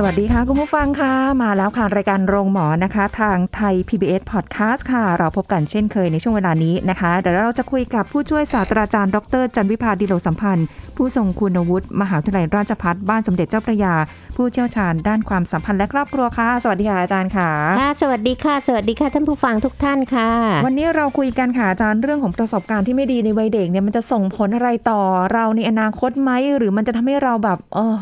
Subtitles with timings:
[0.00, 1.12] สวัสดีค่ะ คุณผู้ฟังค่ะ
[1.42, 10.66] มาแล้วค่ะ รายการโรงหมอนะคะ ทางไทย PBS Podcast ค่ะ เราพบกันเช่นเคยในช่วงเวลานี้นะคะ เดี๋ยวเราจะคุยกับผู้ช่วยศาสตราจารย์ ดร จันวิพาดิโลสัมพันธ์
[10.96, 13.94] ผู้ทรงคุณวุฒิมหาวิทยาลัยราชภัฏบ้านสมเด็จเจ้าพระยา
[14.36, 20.30] ผู้เชี่ยวชาญด้านความสัมพันธ์และครอบครัวค่ะ สวัสดีค่ะอาจารย์ค่ะค่ะสวัสดีค่ะ สวัสดีค่ะท่านผู้ฟังทุกท่านค่ะ
[20.66, 25.00] วันนี้เราคุยกันค่ะอาจารย์เรื่องของประสบการณ์ที่ไม่ดีในวัยเด็กเนี่ยมันจะส่งผลอะไรต่อ
[25.32, 27.96] เราในอนาคตไหมหรือมันจะทำให้เราแบบเออ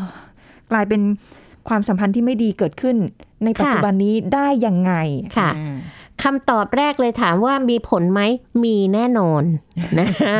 [0.71, 1.01] กลายเป็น
[1.69, 2.97] ความสัมพันธ์ที่ไม่ดีเกิดขึ้น
[3.43, 4.93] ในปัจจุบันนี้ได้ยังไง
[5.37, 5.77] ค่ะอ่า
[6.27, 8.21] คำตอบแรกเลยถามว่ามีผลไหม
[8.63, 9.43] มีแน่นอน
[9.99, 10.35] นะคะ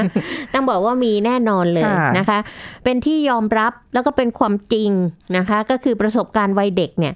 [0.54, 2.40] ต้องบอกว่ามีแน่นอนเลยค่ะนะคะ
[2.84, 4.92] เป็นที่ยอมรับแล้วก็เป็นความจริง
[5.38, 7.14] นะคะ ก็คือประสบการณ์วัยเด็กเนี่ย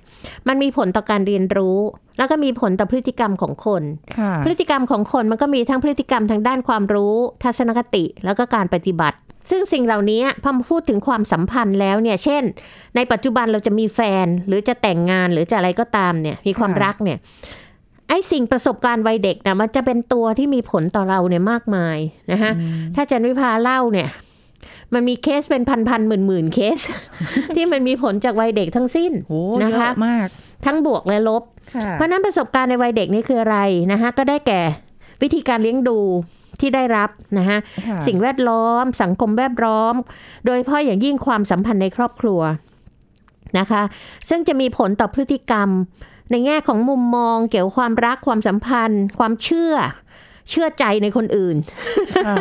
[0.48, 1.78] มันมีผลต่อการเรียนรู้
[2.18, 3.84] แล้วก็มีผลต่อพฤติกรรมของคน
[4.18, 9.18] ค่ะพฤติกรรมของคนมันก็มีทั้งพฤติกรรมทางด้านความรู้ ทัศนคติ แล้วก็การปฏิบัติ
[9.50, 12.44] ซึ่งสิ่งเหล่านี้พอมาพูดถึงความสัมพันธ์แล้วเนี่ย เช่น
[12.96, 17.18] ในปัจจุบันเราจะมีแฟนหรือจะแต่งงานหรือจะอะไรก็ตามเนี่ย มีความค่ะรักเนี่ย
[18.12, 21.98] ไอ้สิ่งประสบการณ์วัยเด็กนะมันจะเป็นตัวที่มีผลต่อเราเนี่ยมากมาย
[22.32, 22.52] นะคะ
[22.96, 24.10] ถ้าจันวิภาเล่าเนี่ย
[24.94, 26.80] มันมีเคสเป็นพันพันหมื่นหมื่นๆเคส
[27.56, 30.28] ที่มันมีผลจากวัยเด็กทั้งสิ้นโอ้นะเยคะอะมาก
[30.66, 31.44] ทั้งบวกและลบ
[31.76, 33.58] ค่ะเพราะฉะนั้นประสบการณ์ในวัยเด็กนี่คืออะไร
[33.92, 34.62] นะคะก็ได้แก่
[35.22, 36.00] วิธีการเลี้ยงดู
[36.60, 39.94] ที่ได้รับนะคะค่ะสิ่งแวดล้อม สังคมแวดล้อม
[40.46, 42.42] โดยเฉพาะอย่างยิ่งความสัมพันธ์ในครอบครัว
[43.60, 43.82] นะคะ
[44.30, 45.70] ซึ่งจะมีผลต่อพฤติกรรม
[46.32, 49.74] ในแง่ของมุมมองเกี่ยวกับความรักความสัมพันธ์ ความเชื่อ
[50.50, 51.56] เชื่อใจในคนอื่น
[52.28, 52.36] ค่ะ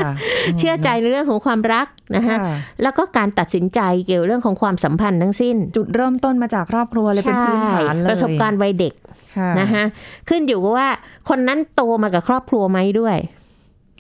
[0.59, 8.94] เชื่อใจในเรื่องของความรักนะคะค่ะแล้วก็การตัดสินใจเกี่ยวเรื่องของความสัมพันธ์ทั้งสิ้น จุดเริ่มต้นมาจากครอบครัวเลยเป็นพื้นฐานเลยประสบการณ์วัยเด็ก
[9.37, 9.84] ค่ะนะคะ
[10.28, 10.88] ขึ้นอยู่กับว่า
[11.28, 13.16] คนนั้นโตมากับครอบครัวไหมด้วย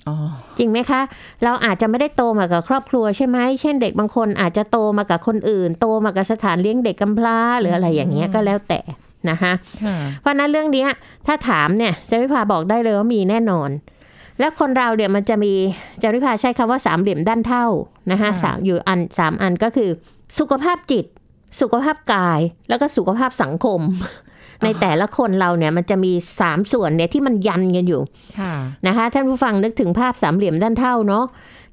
[0.08, 0.16] อ๋อ
[0.58, 1.00] จริงไหมคะ
[1.44, 8.80] เราอาจจะไม่ได้โตมากับครอบครัวใช่ไหมเช่นเด็กบางคนอาจจะโตมากับคนอื่น โตมากับสถานเลี้ยงเด็กกำพร้าหรืออะไรอย่างเงี้ยก็แล้วแต่
[9.30, 9.52] นะคะ
[9.84, 10.88] ค่ะเพราะฉะนั้นเรื่องเนี้ย
[11.26, 13.70] ถ้าถามเนี่ยจาริพาบอกได้เลยว่ามีแน่นอน
[14.38, 15.52] แล้วคนเราเนี่ยมันจะมี
[16.02, 17.66] จาริพาใช้คำว่าสามเหลี่ยมด้านเท่า
[18.10, 19.90] นะคะสามอยู่อันสามอันก็คือ
[20.38, 21.04] สุขภาพจิต
[21.60, 23.80] สุขภาพกายแล้วก็สุขภาพสังคม
[24.64, 28.00] ในแต่ละคนเราเนี่ยมันจะมีสามส่วนเนี่ยที่มันยันกันอยู่
[28.40, 28.54] ค่ะ
[28.86, 31.24] นะคะท่านผู้ฟังนึกถึงภาพสามเหลี่ยมด้านเท่าเนาะ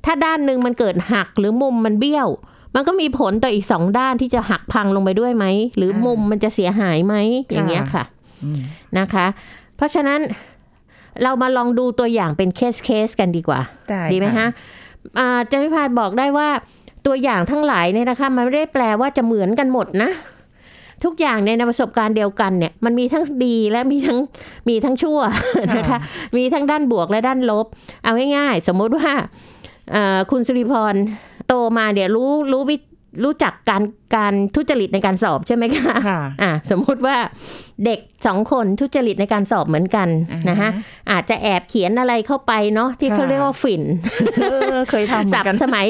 [0.06, 2.28] ถ้าด้านหนึ่งมันเกิดหักหรือมุมมันเบี้ยว
[2.75, 5.45] มันก็มีผลต่ออีกสองด้านที่จะหักพังลงไปด้วยไหม
[5.78, 7.16] หรือค่ะมุมมันจะเสียหายไหม
[7.51, 8.03] อย่างเงี้ยค่ะ
[8.44, 8.59] อืม
[9.00, 9.25] นะคะ
[9.78, 10.19] เพราะฉะนั้น
[11.23, 14.47] เรามาลองดูตัวอย่างเป็นเคสเคสกันดีกว่าได้ดีไหมคะ
[15.19, 16.50] อ่าจันพิพาบอกได้ว่า
[17.05, 20.11] ตัวอย่างทั้งหลายเนี่ยนะคะมันไม่ได้แปลว่าจะเหมือนกันหมดนะ
[21.03, 24.19] ทุกอย่างในประสบการณ์เดียวกันเนี่ย มันมีทั้งดีและมีทั้ง
[24.69, 25.19] มีทั้งชั่ว
[25.78, 25.99] นะคะ
[26.38, 27.66] มีทั้งด้านบวกและด้านลบ
[28.03, 29.11] เอาง่ายๆ สมมุติว่า
[29.91, 30.95] เอ่อคุณสุริพร
[31.47, 32.78] โตมาเดี๋ยวรู้รู้วิ
[33.24, 33.84] รู้จักการ
[34.16, 37.16] การทุจริตในการสอบใช่ไหมคะค่ะอะสมมุติว่า
[37.85, 40.69] เด็กสองคนทุจริตในการสอบเหมือนกันอ่าฮะนะคะ
[41.12, 43.84] อาจจะแอบเขียนอะไรเข้าไปเนาะที่เขาค่ะเรียกว่าฝิ่น
[44.41, 45.88] เออเคยทำเหมือสับนกันสมัย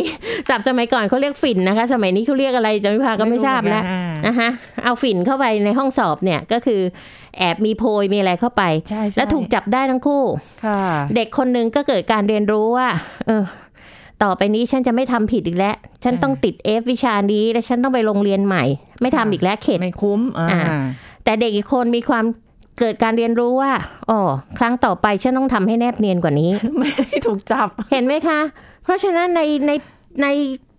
[0.49, 4.49] สับสมัยก่อนเขาเรียกฝิ่นนะคะ สมัยนี้เขาเรียกอะไรจำไม่พาก็ไม่ทราบแล้วอ่านะคะ
[4.83, 6.81] เอาฝิ่นเข้าไปในห้องสอบเนี่ยก็คือ
[7.37, 10.23] แอบมีโพยมีอะไรเข้าไปใช่ใช่แล้วถูกจับได้ทั้งคู่
[10.65, 10.81] ค่ะ
[11.15, 12.87] เด็กคนหนึ่งก็เกิดการเรียนรู้ว่า
[13.27, 13.43] เออ
[14.23, 18.63] ต่อไปนี้ฉันจะไม่ทำผิดอีกแล้ว ฉันต้องติดเอฟวิชานี้ และฉันต้องไปโรงเรียนใหม่
[19.01, 20.81] ไม่ทำอีกแล้วเข็ดไม่คุ้มอ่าอ่า
[21.23, 22.25] แต่เด็กอีกคนมีความ
[22.79, 23.71] เกิดการเรียนรู้ว่า
[24.09, 24.19] อ๋อ
[24.57, 26.91] ครั้งต่อไปฉันต้องทำให้แนบเนียนกว่านี้ ไม่
[27.25, 28.39] ถูกจับเห็นไหมคะ
[28.83, 29.71] เพราะฉะนั้นในใน
[30.23, 30.27] ใน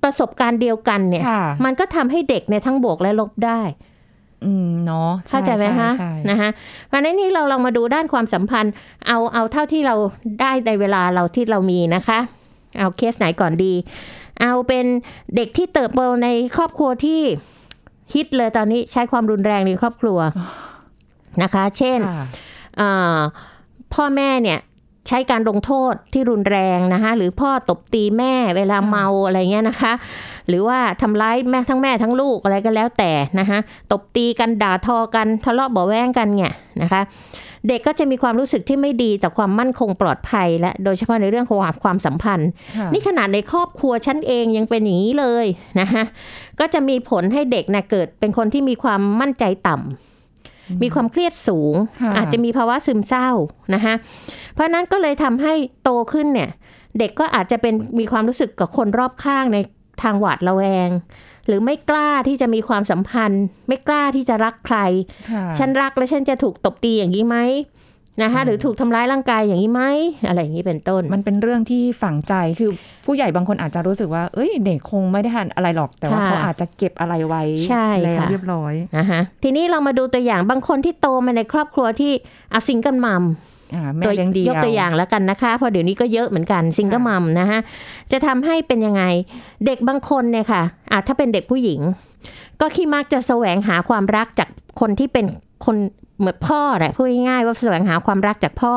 [0.02, 3.60] ประสบการณ์เดียวกันเนี่ยค่ะมันก็ทำให้เด็กเนี่ยทั้งบวกและลบได้
[4.44, 6.50] อืมเนาะเข้าใจไหมคะใช่ใช่นะคะ
[6.86, 8.72] เพราะฉะนั้นนี่เราลองมาดูด้านความสัมพันธ์
[9.08, 9.94] เอาเอาเท่าที่เรา
[10.40, 12.18] ได้ในเวลาเราที่เรามีนะคะ
[12.76, 13.74] เอาเคสไหนก่อนดี
[14.40, 14.86] เอาเป็น
[15.36, 17.20] เด็กที่เติบโตในครอบครัวที่
[18.14, 20.18] ฮิตเลยตอนนี้ใช้ความรุนแรงในครอบครัว
[21.42, 22.26] นะคะ เช่นค่ะ
[22.76, 23.18] เอ่อ
[23.94, 24.58] พ่อแม่เนี่ย
[25.08, 29.92] ใช้การลงโทษที่รุนแรงนะคะหรือพ่อตบตีแม่เวลาเมาอะไรเงี้ยนะคะ
[30.48, 33.58] หรือว่าทำร้ายแม่ทั้งแม่ทั้งลูกอะไรก็แล้วแต่นะคะ
[33.92, 37.00] ตบตีกันด่าทอกันทะเลาะเบาะแว้งกันเนี่ยนะคะ
[37.68, 45.46] เด็กก็จะมีความรู้สึกที่ไม่ดีต่อความมั่นคงปลอดภัย และโดยเฉพาะในเรื่องของความสัมพันธ์ค่ะนี่ขนาดในครอบครัวฉันเองยังเป็นอย่างนี้เลย
[45.80, 46.04] นะคะ
[46.60, 53.28] ก็จะมีผลให้เด็กนะเกิดเป็นคนที่มีความมั่นใจต่ำมีความเครียดสูงค่ะอาจจะมีภาวะซึมเศร้า
[53.74, 53.94] นะคะ
[54.54, 56.50] เพราะฉะนั้นก็เลยทำให้โตขึ้นเนี่ย
[56.98, 59.58] เด็กก็อาจจะเป็นมีความรู้สึกกับคนรอบข้างใน
[60.02, 60.88] ทางหวาดระแวง
[61.48, 64.78] หรือไม่กล้าที่จะมีความสัมพันธ์ ไม่กล้าที่จะรักใคร
[65.30, 67.38] ค่ะฉันรักแล้วฉันจะถูกตบตีอย่างนี้ไหม
[68.22, 69.82] นะคะหรือถูกทำร้ายร่างกายอย่างนี้ไหม
[70.28, 72.70] อะไรอย่างนี้เป็นต้น มันเป็นเรื่องที่ฝังใจคือ
[73.06, 82.12] ผู้ใหญ่บางคนอาจจะรู้สึกว่า เอ้ยเด็กคงไม่ได้ทันอะไรหรอก แต่ว่าค่ะเขาอาจจะเก็บอะไรไว้ใช่แล้วค่ะเรียบร้อยนะคะทีนี้เรามาดูตัวอย่างบางคนที่โตมาในครอบครัวที่
[82.52, 83.34] อา single mom อ่าแม่
[84.06, 87.60] ตัวเลี้ยงเดียยวกตัวอย่างแล้วกันนะคะ เพราะเดี๋ยวนี้ก็เยอะเหมือนกัน single mom นะฮะ
[88.12, 89.02] จะทำให้เป็นยังไง
[89.66, 91.80] เด็กบางคนเนี่ยค่ะอาถ้าเป็นเด็กผู้หญิง
[92.60, 94.48] ก็ขี้มักจะแสวงหาความรักจาก
[94.80, 95.26] คนที่เป็น
[95.66, 95.76] คน
[96.18, 98.74] เหมือนพ่อแหละพูดง่ายๆว่าแสวงหาความรักจากพ่อ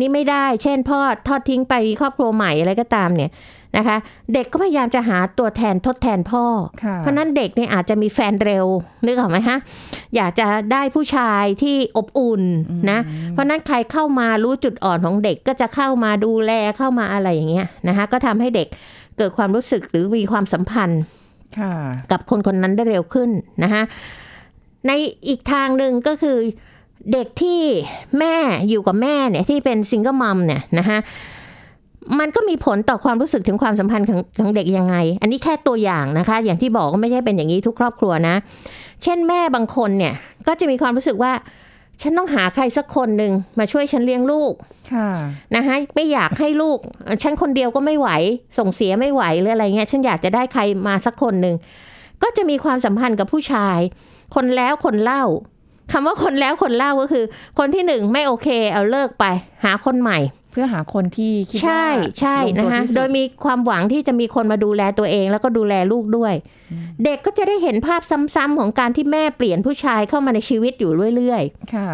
[0.00, 3.30] นี่ไม่ได้ เช่น พ่อทอดทิ้งไปมีครอบครัวใหม่อะไรก็ตามเนี่ย
[3.76, 3.96] นะคะ
[4.32, 6.44] เด็กก็พยายามจะหาตัวแทนทดแทนพ่อ
[6.84, 8.66] ค่ะเพราะฉะนั้นเด็กเนี่ยอาจจะมีแฟนเร็ว
[9.06, 9.58] นึกออกไหมฮะ
[10.16, 12.42] อยากจะได้ผู้ชายที่อบอุ่น
[12.90, 12.98] นะ
[13.32, 18.68] เพราะฉะนั้นใครเข้ามารู้จุดอ่อนของเด็กก็จะเข้ามาดูแลเข้ามาอะไรอย่างเงี้ยนะคะก็ทำให้เด็ก
[19.18, 21.02] เกิดความรู้สึกหรือมีความสัมพันธ์
[21.58, 21.74] ค่ะ
[22.10, 23.30] กับคนคนนั้นได้เร็วขึ้น
[23.62, 23.82] นะคะ
[24.86, 24.92] ใน
[25.28, 26.38] อีกทางหนึ่งก็คือ
[27.12, 27.60] เด็กที่
[28.18, 28.36] แม่
[28.68, 30.98] อยู่กับแม่เนี่ยที่เป็นซิงเกิลมัมเนี่ยนะคะ
[32.18, 38.34] มันก็มีผลต่อความรู้สึกถึงความสัมพันธ์ของของเด็กยังไง อันนี้แค่ตัวอย่างนะคะ อย่างที่บอกว่าไม่ใช่เป็นอย่างนี้ทุกครอบครัวนะ
[39.02, 40.14] เช่นแม่บางคนเนี่ย
[40.46, 41.32] ก็จะมีความรู้สึกว่า
[42.02, 44.52] ฉันต้องหาใครสักคนหนึ่งมาช่วยฉันเลี้ยงลูก
[44.92, 45.08] ค่ะ
[45.56, 48.08] นะคะไม่อยากให้ลูกเอ่อฉันคนเดียวก็ไม่ไหว
[48.58, 51.56] ส่งเสียไม่ไหวหรืออะไรเงี้ย ฉันอยากจะได้ใครมาสักคนหนึ่ง
[52.22, 53.78] ก็จะมีความสัมพันธ์กับผู้ชาย
[54.34, 55.24] คนแล้วคนเล่า
[55.92, 57.24] คำว่าคนแล้วคนเล่าก็คือ
[57.58, 59.24] คนที่หนึ่งไม่โอเค เอาเลิกไป
[59.64, 60.18] หาคนใหม่
[60.54, 61.86] เพื่อหาคนที่คิดว่าใช่
[62.20, 66.34] ใช่ลงตัวนะคะที่สุโดยมีความหวังที่จะมีคนมาดูแลตัวเอง แล้วก็ดูแลลูกด้วย
[67.04, 68.02] เด็กก็จะได้เห็นภาพ
[68.34, 71.90] ซ้ำๆของการที่แม่เปลี่ยนผู้ชายเข้ามาในชีวิตอยู่เรื่อยๆ ค่ะ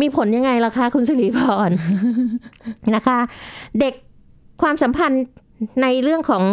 [0.00, 1.70] มีผลยังไงล่ะคะคุณสิริพร
[2.94, 3.18] นะคะ
[3.80, 3.94] เด็ก
[4.62, 5.24] ความสัมพันธ์
[5.82, 6.44] ในเรื่องของ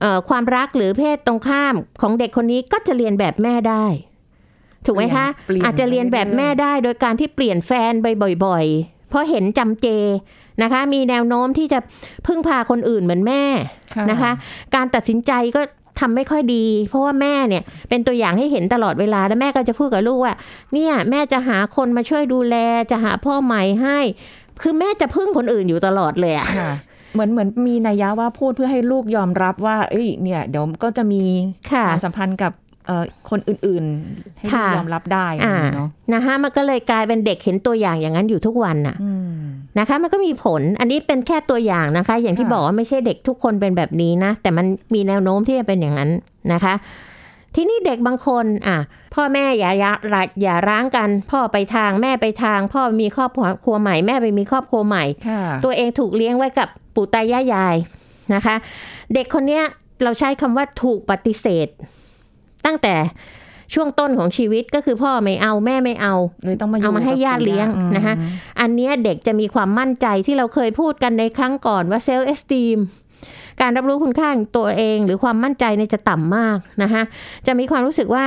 [0.00, 3.86] เออความรักหรือเพศตรงข้ามของเด็กคนนี้ก็จะเรียนแบบแม่ได้
[4.86, 8.06] ถูกไหมคะเปลี่ยนอาจจะเรียนแบบแม่ได้โดยการที่เปลี่ยนแฟนไป
[8.46, 9.86] บ่อยๆ เพราะเห็นจำเจ
[10.62, 11.78] นะคะ มีแนวโน้มที่จะ
[12.26, 13.42] พึ่งพาคนอื่นเหมือนแม่
[13.94, 14.32] ค่ะนะคะ
[14.74, 15.60] การตัดสินใจก็
[16.00, 20.34] ทำไม่ค่อยดี เพราะว่าแม่เนี่ยเป็นตัวอย่างให้เห็นตลอดเวลาแล้วแม่ก็จะพูดกับลูกว่า
[20.74, 22.56] เนี่ยแม่จะหาคนมาช่วยดูแล
[22.90, 23.98] จะหาพ่อใหม่ให้
[24.62, 26.72] คือแม่จะพึ่งคนอื่นอยู่ตลอดเลยอะค่ะ
[27.14, 31.22] เหมือนเหมือนมีนัยยะว่าพูดเพื่อให้ลูกยอมรับว่า เอ้ยเนี่ยเดี๋ยวก็จะมี
[31.72, 32.63] ค่ะความสัมพันธ์กับเอ่อ
[33.30, 39.38] คนอื่นๆให้ลูกค่ะยอมรับได้อะไรอย่างนี้เนาะนะคะมันก็เลยกลายเป็นเด็กเห็นตัวอย่างอย่างนั้นอยู่ทุกวันน่ะอืม
[39.78, 46.10] นะคะ มันก็มีผลอันนี้เป็นแค่ตัวอย่างนะคะ อย่างที่ค่ะบอกว่าไม่ใช่เด็กทุกคนเป็นแบบนี้นะ แต่มันมีแนวโน้มที่จะเป็นอย่างนั้น
[46.52, 46.74] นะคะ
[47.54, 48.78] ทีนี้เด็กบางคนอะ
[49.14, 49.92] พ่อแม่อย่าอย่า
[50.42, 53.30] อย่าร้างกัน พ่อไปทางแม่ไปทาง พ่อมีครอบ
[53.64, 57.76] ครัวใหม่แม่ไปมีครอบครัวใหม่ค่ะตัวเองถูกเลี้ยงไว้กับปู่ตายายยาย
[58.34, 58.56] นะคะ
[59.14, 59.64] เด็กคนเนี้ย
[60.02, 61.68] เราใช้คำว่าถูกปฏิเสธ
[62.66, 62.94] ตั้งแต่
[63.74, 66.14] ช่วงต้นของชีวิตก็คือพ่อไม่เอาแม่ไม่เอา
[66.44, 68.30] เลยต้องมาอยู่เอามาให้กับญาติเลี้ยงปู่านะคะอืม
[68.60, 72.78] อันเนี้ยเด็กจะมีความมั่นใจที่เราเคยพูดกันในครั้งก่อนว่าเซลล์เอสตีม
[73.60, 77.02] การรับรู้คุณค่าของตัวเองหรือความมั่นใจเนี่ยจะต่ำมากนะคะ
[77.46, 78.24] จะมีความรู้สึกว่า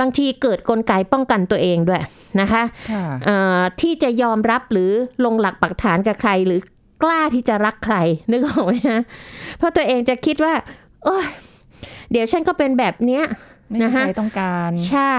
[0.00, 2.02] บางทีเกิดกลไกป้องกันตัวเองด้วย
[2.40, 4.90] นะคะค่ะเอ่อที่จะยอมรับหรือ
[5.24, 6.60] ลงหลักปักฐานกับใคร หรือ
[7.02, 7.96] กล้าที่จะรักใคร
[8.30, 9.00] นึกออกไหมฮะ
[9.58, 10.54] เพราะตัวเองจะคิดว่า
[11.04, 11.26] โอ้ย
[12.10, 13.24] เดี๋ยวฉันก็เป็นแบบเนี้ย
[13.72, 15.16] ไม่มีนะคะใครต้องการ ใช่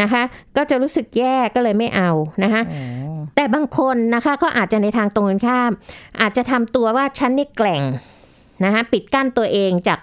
[0.00, 0.22] นะคะ
[0.56, 2.10] ก็จะรู้สึกแย่ก็เลยไม่เอา
[2.44, 2.80] นะคะโอ้
[3.36, 5.70] แต่บางคนนะคะก็อาจจะในทางตรงกันข้าม
[6.20, 7.82] อาจจะทำตัวว่าฉันนี่แกล่ง
[8.64, 10.00] นะคะปิดกั้นตัวเองจาก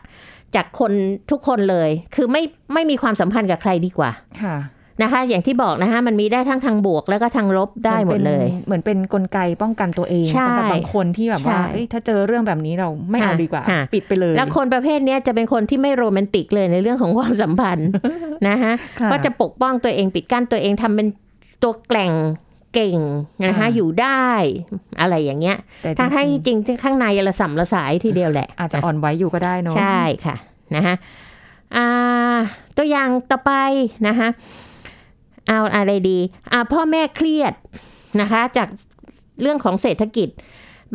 [0.55, 0.91] จากคน
[1.31, 4.55] ทุกคนเลย คือไม่ไม่มีความสัมพันธ์กับใครดีกว่า ค่ะ
[5.01, 17.89] นะคะ อย่างที่บอกนะคะมันมีได้ทั้งทางบวกแล้วก็ทางลบได้หมดเลย เหมือนเป็นกลไกป้องกันตัวเองใช่สำหรับบางคนที่แบบว่าใช่เอ้ยถ้าเจอเรื่องแบบนี้เราไม่เอาค่ะดีกว่าค่ะปิดไปเลย แล้วคนประเภทเนี้ยจะเป็นคนที่ไม่โรแมนติกเลยในเรื่องของความสัมพันธ์
[18.47, 21.07] นะคะค่ะก็จะปกป้องตัวเองปิดกั้นตัวเองทำเป็น
[21.63, 22.13] ตัวแกล่ง
[22.73, 22.99] เก่ง
[23.45, 24.27] นะคะค่ะอยู่ได้
[25.01, 30.35] อะไรอย่างเงี้ยแต่ทั้งที่จจริงริงๆข้างในละสัมละสายทีเดียวแหละๆอาจจะอ่อนไหวอยู่ก็ได้เนาะใช่ค่ะ
[30.75, 30.95] นะคะ
[31.75, 31.87] อ่า
[32.77, 33.51] ตัวอย่างต่อไป
[34.07, 34.29] นะคะ
[35.49, 36.19] เอาอะไรดี
[36.51, 37.53] อ่าพ่อแม่เครียด
[38.21, 38.67] นะคะ จาก
[39.41, 40.29] เรื่องของเศรษฐกิจ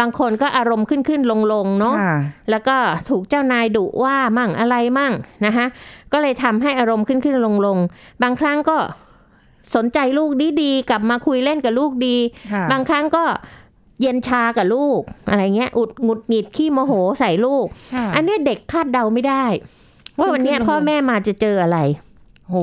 [0.00, 2.18] บางคนก็อารมณ์ขึ้นขึ้นลงลงๆเนาะค่ะ
[2.50, 2.76] แล้วก็
[3.08, 5.12] ถูกเจ้านายดุว่ามั่งอะไรมั่ง
[5.46, 5.66] นะคะ
[6.12, 7.78] ก็เลยทำให้อารมณ์ขึ้นขึ้นลงลง
[8.22, 8.76] บางครั้งก็
[9.74, 10.30] สนใจลูก
[10.62, 12.16] ดีๆกลับมาคุยเล่นกับลูกดี
[12.52, 13.24] ค่ะบางครั้งก็
[14.00, 19.44] เย็นชากับลูก อะไรเงี้ยอุดหงุดหงิดขี้โมโหใส่ลูกค่ะอันเนี้ยเด็กคาดเดาไม่ได้
[20.18, 21.78] ว่าวันเนี้ยขึ้นๆลงๆพ่อแม่มาจะเจออะไร
[22.48, 22.54] โห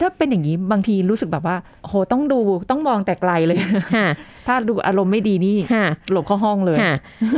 [0.00, 2.38] ถ้าเป็นอย่างนี้บางทีรู้สึกแบบว่าโหต้องดู
[2.70, 3.58] ต้องมองแต่ไกลเลย
[3.96, 4.06] ค่ะ
[4.46, 6.94] ถ้าดูอารมณ์ไม่ดีนี่ค่ะหลบเข้าห้องเลยค่ะ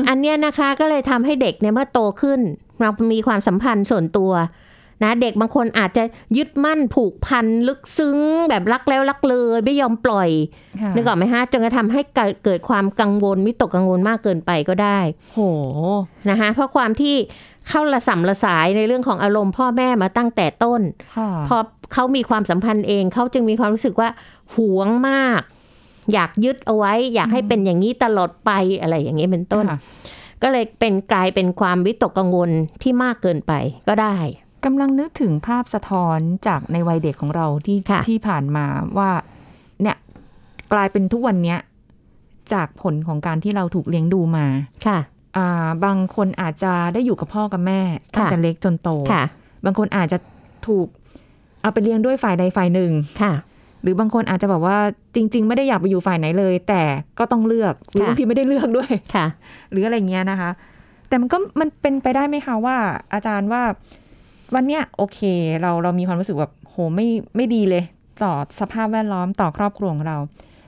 [0.08, 2.40] อันเนี้ยนะคะก็เลยทำให้เด็กเนี่ยเมื่อโตขึ้น
[2.80, 4.32] เรามีความสัมพันธ์ส่วนตัว
[5.04, 6.04] นะเด็กบางคนอาจจะ
[6.36, 10.28] ยึดมั่นผูกพันลึกซึ้ง แบบรักแล้วรักเลยไม่ยอมปล่อย
[10.82, 14.98] ค่ะนึกออกไหมฮะจนกระทำให้เกิดเกิดความกังวลวิตกกังวลมากเกินไปก็ได้
[15.34, 15.40] โห
[16.30, 17.14] นะคะเพราะความที่
[17.68, 20.80] เข้าละสัมละสายในเรื่องของอารมณ์พ่อแม่มาตั้งแต่ต้น
[21.16, 21.56] ค่ะพอ
[21.92, 24.08] เขามีความสัมพันธ์เองเขาจึงมีความรู้สึกว่า
[24.54, 25.42] หวงมาก
[26.12, 29.78] อยากยึดเอาไว้ อยากให้เป็นอย่างนี้ตลอดไปอะไรอย่างนี้เป็นต้นค่ะ
[30.42, 32.50] ก็เลยเป็นกลายเป็นความวิตกกังวล
[32.82, 33.52] ที่มากเกินไป
[33.88, 34.16] ก็ได้
[34.64, 38.66] กำลังนึกถึงภาพสะท้อนจากในวัยเด็กของเราที่ค่ะที่ผ่านมา
[38.98, 39.10] ว่า
[39.82, 39.96] เนี่ย
[40.72, 41.58] กลายเป็นทุกวันเนี้ย
[42.52, 44.46] จากผลของการที่เราถูกเลี้ยงดูมา
[44.86, 45.17] ค่ะอ่า
[45.84, 47.80] บางคนอาจจะได้อยู่กับพ่อกับแม่
[48.14, 49.22] ตั้งค่ะแต่เล็กจนโตค่ะ
[49.64, 50.18] บางคนอาจจะ
[50.66, 50.86] ถูก
[51.62, 52.92] เอาไปเลี้ยงด้วยฝ่ายใดฝ่ายหนึ่ง
[53.22, 53.32] ค่ะ
[53.82, 54.76] หรือบางคนอาจจะแบบว่า
[55.14, 56.82] จริง ๆ ไม่ได้อยากไปอยู่ฝ่ายไหนเลย แต่
[57.18, 59.26] ก็ต้องเลือกหรือค่ะบางทีไม่ได้เลือกด้วยค่ะ
[59.70, 60.50] หรืออะไรเงี้ยนะคะ
[61.08, 62.76] แต่มันก็มันเป็นไปได้ไหมคะว่า
[63.14, 63.62] อาจารย์ว่า
[64.54, 65.18] วันเนี้ยโอเค
[65.60, 67.84] เราเรามีความรู้สึกแบบโหไม่ไม่ดีเลย
[68.22, 70.16] ต่อสภาพแวดล้อมต่อครอบครัวของเรา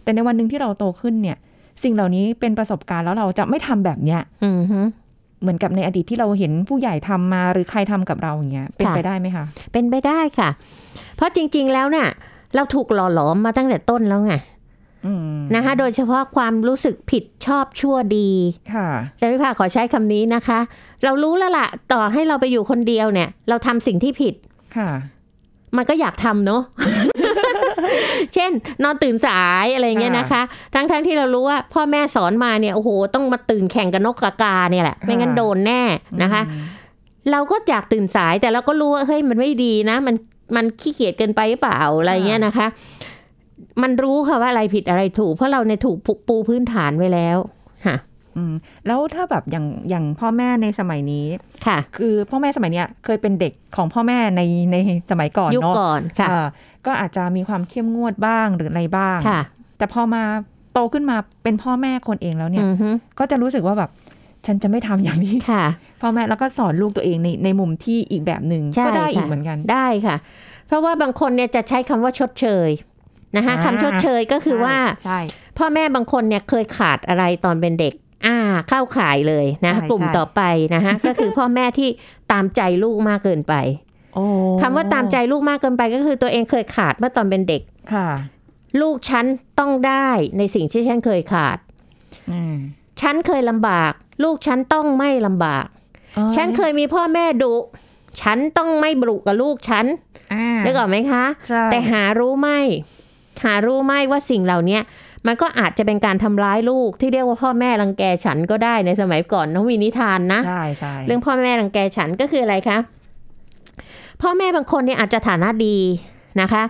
[0.02, 1.36] แต่ในวันหนึ่งที่เราโตขึ้นเนี่ย
[1.82, 4.80] สิ่งเหล่านี้เป็นประสบการณ์แล้วเราจะไม่ทำแบบเนี้ยอือฮึ
[5.42, 10.48] เหมือนกับในอดีตที่เราเห็นผู้ใหญ่ทำมาหรือใครทำกับเราอย่างเงี้ยเป็นค่ะไปได้ไหมคะ เป็นไปได้ค่ะ
[11.16, 12.08] เพราะจริง ๆ แล้วเนี่ย
[12.54, 14.34] เราถูกหล่อหลอมมาตั้งแต่ต้นแล้วไง
[15.06, 18.30] อืมนะคะ โดยเฉพาะความรู้สึกผิดชอบชั่วดี
[18.74, 20.58] ค่ะแต่พี่ภาขอใช้คำนี้นะคะ
[21.04, 24.34] เรารู้แล้วล่ะ ต่อให้เราไปอยู่คนเดียวเนี่ย เราทำสิ่งที่ผิด
[24.76, 24.90] ค่ะ
[25.76, 26.62] มันก็อยากทำเนาะ
[28.34, 28.50] เช่น
[28.82, 30.42] นอนตื่นสายอะไรเงี้ยนะคะ
[30.74, 35.82] ทั้งๆทที่เรารู้ว่าพ่อแม่สอนมาเนี่ยโอ้โหต้องมาตื่นแข่งกับนกกากาเนี่ยแหละ ไม่งั้นโดนแน่
[36.22, 36.64] นะคะอืม
[37.30, 40.14] เราก็อยากตื่นสายแต่เราก็รู้ว่าเฮ้ยมันไม่ดีนะ มัน
[40.56, 42.66] มันขี้เกียจเกินไปหรือเปล่าอะไรเงี้ยนะคะ
[43.82, 47.38] มันรู้ค่ะว่าอะไรผิดอะไรถูก เพราะเราในยถูกปูปูพื้นฐานไว้แล้ว
[47.86, 47.96] ค่ะ
[48.36, 48.54] อืม
[48.86, 51.26] แล้วถ้าแบบอย่างอย่างพ่อแม่ในสมัยนี้
[51.66, 54.42] ค่ะ คือพ่อแม่สมัยเนี้ยเคยเป็นเด็กของพ่อแม่ใน
[54.72, 54.76] ใน
[55.10, 56.46] สมัยก่อนยุคเนาะก่อนค่ะเอ่อ
[56.86, 59.40] ก็อาจจะมีความเข้มงวดบ้างหรืออะไรบ้างค่ะ
[59.78, 60.22] แต่พอมา
[60.72, 63.90] โตขึ้นมาเป็นพ่อแม่คนเองแล้วเนี่ยอือฮึก็จะรู้สึกว่าแบบ
[64.46, 65.64] ฉันจะไม่ทำอย่างนี้ค่ะ
[66.00, 70.16] พ่อแม่แล้วก็สอนลูกตัวเองในในมุมที่อีกแบบหนึ่งใช่ก็ได้อีกค่ะเหมือนกันได้ค่ะ
[70.66, 72.70] เพราะว่าบางคนเนี่ยจะใช้คำว่าชดเชย
[73.36, 75.20] นะคะอ่าคำชดเชยก็คือว่าใช่
[75.58, 77.94] พ่อแม่บางคนเนี่ยเคยขาดอะไรตอนเป็นเด็ก
[78.26, 80.42] อ่าเข้าข่ายเลยนะใช่กลุ่มใช่ต่อไป
[80.74, 81.88] นะคะก็คือพ่อแม่ที่
[82.32, 83.89] ตามใจลูกมากเกินไปโอ้
[84.60, 87.62] คำว่าตามใจลูกมากเกินไปก็คือตัวเองเคยขาดเมื่อตอนเป็นเด็ก
[87.94, 88.08] ค่ะ
[88.80, 89.24] ลูกฉัน
[89.58, 91.58] ต้องได้ในสิ่งที่ฉันเคยขาด
[92.30, 92.56] อืม
[93.00, 93.92] ฉันเคยลำบาก
[94.24, 95.66] ลูกฉันต้องไม่ลำบาก
[96.16, 97.54] อ๋อฉันเคยมีพ่อแม่ดุ
[98.22, 99.86] ฉันต้องไม่บรุกับลูกฉัน
[100.32, 102.48] อ่านึกออกไหมคะใช่แต่หารู้ไหม
[103.44, 104.78] หารู้ไหมว่าสิ่งเหล่านี้
[105.26, 112.78] มันก็อาจจะเป็นการทำร้ายลูกที่เรียกว่าพ่อแม่รังแกฉันก็ได้ในสมัยก่อนเขามีนิทานนะใช่ใช่เรื่องพ่อแม่รังแกฉันก็คืออะไรคะ
[114.20, 115.78] พ่อแม่บางคนเนี่ยอาจจะฐานะดี
[116.40, 116.62] นะคะ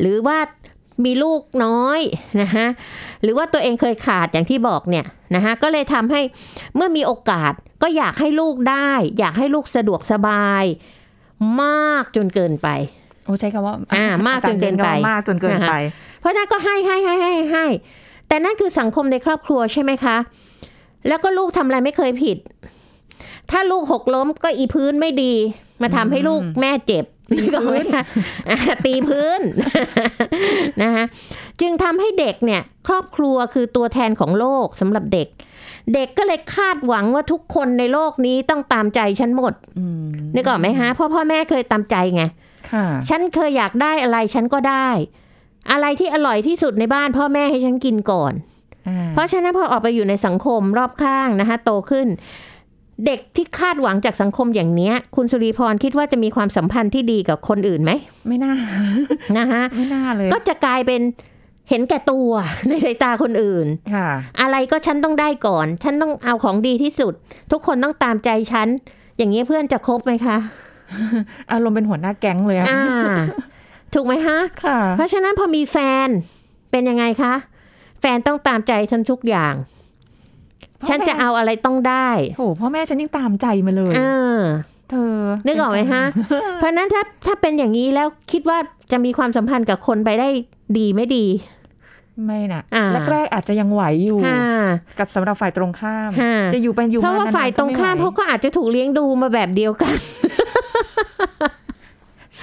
[0.00, 0.38] หรือว่า
[1.04, 2.00] มีลูกน้อย
[2.42, 2.66] นะคะ
[3.22, 6.20] หรือว่าตัวเองเคยขาดอย่างที่บอกเนี่ยนะคะก็เลยทำให้
[6.76, 7.52] เมื่อมีโอกาส
[7.82, 10.64] ก็อยากให้ลูกได้ อยากให้ลูกสะดวกสบาย
[11.62, 12.68] มากจนเกินไป
[13.24, 15.74] โอ้ใช้คำว่าอ่ามากจนเกินไปอจรย์คำว่ามากจนเกินไป
[16.20, 17.66] เพราะนั้นก็ให้ให้ให้ให้ให้
[18.28, 20.16] แต่นั่นคือสังคมในครอบครัวใช่ไหมคะ
[21.08, 22.36] แล้วก็ลูกทำอะไรไม่เคยผิด
[23.50, 25.34] ถ้าลูกหกล้มก็อีพื้นไม่ดี
[25.82, 27.04] มาทำให้ลูกแม่เจ็บ
[27.36, 28.02] นึกออกไหมคะ
[28.50, 29.40] อ่าตีพื้น
[30.82, 31.04] นะคะ
[31.60, 35.28] จึงทำให้เด็กเนี่ย ครอบครัวคือตัวแทนของโลกสำหรับเด็ก
[35.94, 42.22] เด็กก็เลยคาดหวังว่าทุกคนในโลกนี้ต้องตามใจฉันหมดอืมนึกออกไหมฮะเพราะพ่อแม่เคยตามใจไง
[42.70, 44.88] ค่ะฉันเคยอยากได้อะไรฉันก็ได้
[45.72, 48.32] อะไรที่อร่อยที่สุดในบ้าน พ่อแม่ให้ฉันกินก่อน
[48.88, 52.08] อ่าเพราะฉะนั้นพอออกไปอยู่ในสังคมรอบข้างนะคะโตขึ้น
[53.06, 57.92] เด็กที่คาดหวังจากสังคมอย่างเนี้ย คุณสุริพรคิดว่าจะมีความสัมพันธ์ที่ดีกับคนอื่นไหม
[58.28, 58.54] ไม่น่า
[59.38, 61.00] นะคะไม่น่าเลย ก็จะกลายเป็น
[61.68, 62.30] เห็นแก่ตัว
[62.68, 64.08] ในสายตาคนอื่น ค่ะ
[64.40, 67.12] อะไรก็ฉันต้องได้ก่อน ฉันต้องเอาของดีที่สุด
[67.52, 68.68] ทุกคนต้องตามใจฉัน
[69.16, 70.36] อย่างนี้เพื่อนจะคบไหมคะ
[71.52, 72.82] อารมณ์เป็นหัวหน้าแก๊งเลยอะอ่า
[73.94, 75.76] ถูกไหมฮะ ค่ะ เพราะฉะนั้นพอมีแฟ
[76.06, 76.08] น
[76.70, 77.34] เป็นยังไงคะ
[78.00, 79.54] แฟนต้องตามใจฉันทุกอย่าง
[80.88, 84.02] ฉันจะเอาอะไรต้องได้โอ้โหพ่อแม่ฉันยังตามใจมาเลยเอ
[84.36, 84.38] อ
[84.90, 85.14] เธอ
[85.46, 86.04] นึกออกไหมฮะ
[86.56, 88.58] เพราะฉะนั้นถ้าถ้าเป็นอย่างนี้แล้วคิดว่า
[88.92, 90.28] จะมีความสัมพันธ์กับคนไปได้
[90.78, 91.26] ดีไม่ดี
[92.24, 94.42] ไม่นะอ่าแรกๆอาจจะยังไหวอยู่ค่ะ
[94.98, 99.96] กับสำหรับฝ่ายตรงข้ามค่ะจะอยู่เป็นอยู่เพราะว่าๆฝ่ายตรงข้ามก็ไไหวเขาก็อาจจะถูกเลี้ยงดูมาแบบเดียวกัน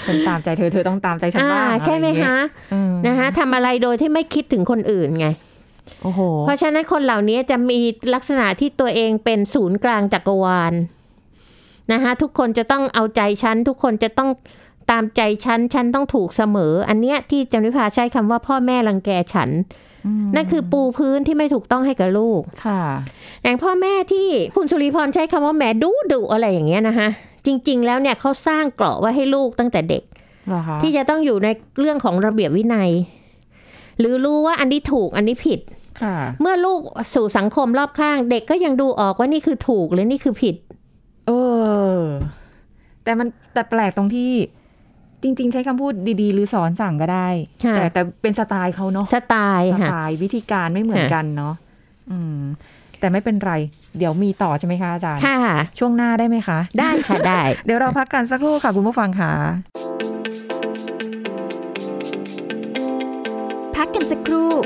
[0.06, 2.40] ฉันตามใจเธอเธอต้องตามใจฉันอ่าบ้างใช่ไหมอรอย่างเงี้ยคะ
[2.74, 5.45] อืมนะคะทำอะไรโดยที่ไม่คิดถึงคนอื่นไงโอ้โห
[6.44, 7.80] เพราะฉะนั้นคนเหล่านี้จะมี
[8.14, 10.74] ลักษณะที่ตัวเองเป็นศูนย์กลางจักรวาล
[11.94, 14.30] นะคะทุกคนจะต้องเอาใจฉัน ทุกคนจะต้อง
[14.92, 19.50] ตามใจฉัน ฉันต้องถูกเสมอ อันเนี้ยที่จันวิภาใช้คำว่าพ่อแม่รังแกฉัน
[20.36, 22.84] นั่นคือปูพื้นที่ไม่ถูกต้องให้กับลูก ค่ะ
[23.44, 27.08] อย่างพ่อแม่ที่คุณสุริพรใช้คำว่าแหมดุดุอะไรอย่างเงี้ยนะคะ
[27.46, 30.04] จริง ๆ แล้วเนี่ยเขาสร้างเกราะไว้ให้ลูกตั้งแต่เด็ก
[30.48, 31.48] เหรอคะที่จะต้องอยู่ใน
[31.80, 32.90] เรื่องของระเบียบวินัย
[34.00, 35.60] หรือรู้ว่าอันนี้ถูกอันนี้ผิด
[36.02, 36.82] ค่ะเมื่อลูก
[37.14, 40.56] สู่สังคมรอบข้าง เด็กก็ยังดูออกว่านี่คือถูกหรือนี่คือผิด
[41.28, 41.32] เอ
[41.96, 42.00] อ
[43.04, 44.32] แต่มันแต่แปลกตรงที่
[45.24, 47.28] จริง ๆ ใช้คำพูดดีๆ หรือสอนสั่งก็ได้
[47.66, 51.54] ค่ะแต่แต่เป็นสไตล์เขาเนาะสไตล์สค่ะไตล์วิธีการไม่เหมือนค่ะกันเนาะ
[52.12, 52.40] อืม
[53.00, 53.54] แต่ไม่เป็นไร
[53.98, 55.40] เดี๋ยวมีต่อใช่ไหมคะอาจารย์ค่ะ
[55.80, 59.32] ช่วงหน้าได้ไหมคะ ได้ค่ะได้ เดี๋ยวเราพักกันสักครู่ค่ะคุณผู้ฟังค่ะ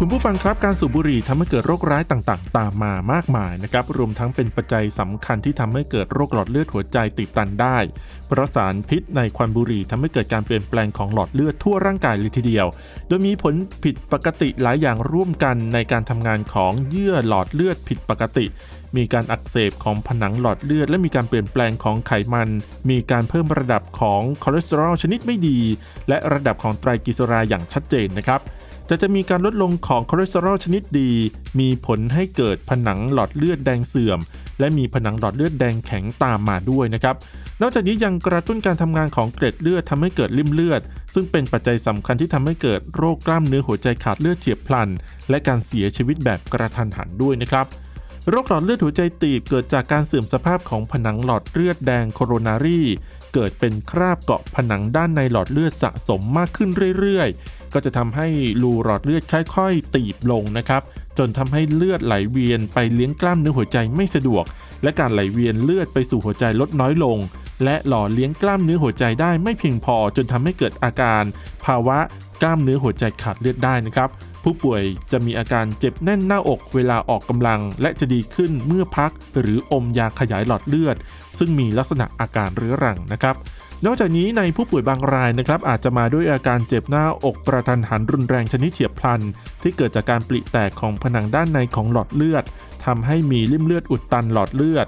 [0.00, 7.78] คุณผู้ฟังครับการสูบบุหรี่ทำให้เกิดโรคร้ายต่างๆ ตามมามากมายนะครับรวมทั้งเป็นปัจจัยสำคัญที่ทำให้เกิดโรคหลอดเลือดหัวใจตีบตันได้
[8.26, 12.66] เพราะสารพิษในควันบุหรี่ทำให้เกิดการเปลี่ยนแปลงของหลอดเลือดทั่วร่างกายเลยทีเดียว
[13.08, 18.46] โดยมีผลผิดปกติหลายอย่างร่วมกันในการทำงานของเยื่อหลอดเลือดผิดปกติ
[18.96, 22.48] มีการอักเสบของผนังหลอดเลือด และมีการเปลี่ยนแปลงของไขมัน
[22.90, 25.58] มีการเพิ่มระดับของคอเลสเตอรอลชนิดไม่ดี
[26.08, 28.42] และระดับของไตรกลีเซอไรด์อย่างชัดเจนนะครับ
[28.88, 31.10] จะจะมีการลดลงของคอเลสเตอรอลชนิดดี
[31.60, 34.18] มีผลให้เกิดผนังหลอดเลือดแดงเสื่อม
[34.58, 37.16] และมีผนังหลอดเลือดแดงแข็งตามมาด้วยนะครับ
[37.60, 40.80] นอกจากนี้ยังกระตุ้นการทำงานของเกล็ดเลือดทำให้เกิดลิ่มเลือด
[41.14, 44.88] ซึ่งเป็นปัจจัยสำคัญที่ทำให้เกิดโรคกล้ามเนื้อหัวใจขาดเลือดเฉียบพลัน
[45.30, 47.66] และการเสียชีวิตแบบกะทันหันด้วยนะครับ
[48.28, 52.82] โรคหลอดเลือดหัวใจตีบเกิดจากการเสื่อมสภาพของผนังหลอดเลือดแดงโคโรนารี
[53.34, 58.28] เกิดเป็นคราบเกาะผนังด้านในหลอดเลือดสะสมมากขึ้นเรื่อยๆ ก็จะทำให้
[58.62, 60.82] รูหลอดเลือดค่อยๆ ตีบลงนะครับ
[61.18, 64.44] จนทำให้เลือดไหลเวียนไปเลี้ยงกล้ามเนื้อหัวใจไม่สะดวก
[64.82, 67.18] และการไหลเวียนเลือดไปสู่หัวใจลดน้อยลง
[67.64, 71.22] และหล่อเลี้ยงกล้ามเนื้อหัวใจได้ไม่เพียงพอ จนทำให้เกิดอาการ
[71.64, 71.98] ภาวะ
[72.42, 74.08] กล้ามเนื้อหัวใจขาดเลือดได้นะครับ
[74.44, 80.96] ผู้ป่วยจะมีอาการเจ็บแน่นหน้าอกเวลาออกกำลัง และจะดีขึ้นเมื่อพักหรืออมยาขยายหลอดเลือด
[81.38, 83.36] ซึ่งมีลักษณะอาการเรื้อรังนะครับ
[83.86, 89.20] นอกจากนี้ในผู้ป่วยบางรายนะครับอาจจะมาด้วยอาการเจ็บหน้าอกกระทันหันรุนแรงชนิดเฉียบพลัน
[89.62, 92.44] ที่เกิดจากการปริแตกของผนังด้านในของหลอดเลือด
[92.84, 94.86] ทำให้มีริ่มเลือดอุดตันหลอดเลือด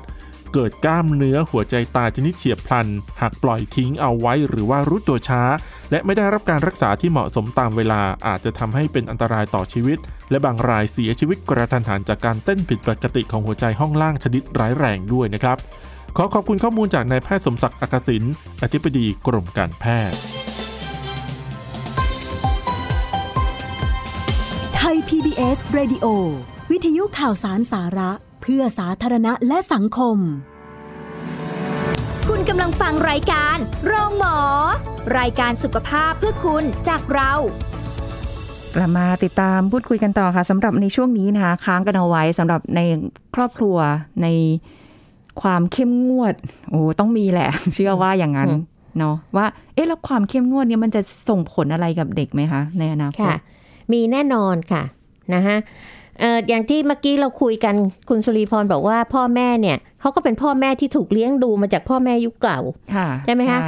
[0.53, 2.87] เกิดกล้ามเนื้อหัวใจตายชนิดเฉียบพลัน
[3.20, 5.42] หากปล่อยทิ้งเอาไว้หรือว่ารู้ตัวช้า
[5.90, 9.98] และไม่ได้รับการรักษาที่เหมาะสมตามเวลาอาจจะทำให้เป็นอันตรายต่อชีวิต
[10.31, 15.59] และบางรายเสียชีวิตกระทันหันจากการเต้นผิดปกติของหัวใจห้องล่างชนิดร้ายแรงด้วยนะครับ
[16.16, 18.23] ขอขอบคุณข้อมูลจากนายแพทย์สมศักดิ์อักษิน
[18.62, 20.18] อธิบดีกรมการแพทย์
[24.75, 26.07] ไทย PBS Radio
[26.70, 28.11] วิทยุข่าวสารสาระ
[28.42, 30.16] เพื่อสาธารณะและสังคม
[32.29, 34.38] คุณกำลังฟังรายการโรงหมอ
[35.18, 37.33] รายการสุขภาพเพื่อคุณจากเรา
[38.75, 42.81] กลับมาติดตามพูดคุยกันต่อค่ะสำหรับในช่วงนี้นะคะค้างกันเอาไว้สำหรับใน
[43.35, 43.77] ครอบครัว
[44.23, 44.27] ใน
[45.42, 46.35] ความเข้มงวด
[46.70, 48.62] โอ้ต้องมีแหละ เชื่อว่าอย่างนั้นอืม
[48.98, 53.37] เนาะว่า เอ๊ะแล้วความเข้มงวดเนี่ยมันจะส่งผลอะไรกับเด็กไหมคะในอนาคตค่ะ
[53.92, 54.83] มีแน่นอนค่ะ
[55.35, 55.57] นะคะ
[56.20, 57.74] เอ่ออย่างที่เมื่อกี้เราคุยกัน
[58.09, 62.61] คุณสุริพรบอกว่าพ่อแม่เนี่ยเขาก็เป็นพ่อแม่ที่ถูกเลี้ยงดูมาจากพ่อแม่ยุคเก่า
[62.94, 63.61] ค่ะใช่ไหมคะ